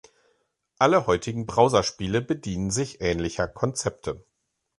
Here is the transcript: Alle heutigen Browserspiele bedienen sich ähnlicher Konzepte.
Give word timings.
Alle 0.79 1.05
heutigen 1.05 1.45
Browserspiele 1.45 2.23
bedienen 2.23 2.71
sich 2.71 3.01
ähnlicher 3.01 3.47
Konzepte. 3.47 4.25